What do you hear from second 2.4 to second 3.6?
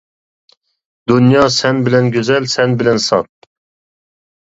سەن بىلەن ساپ!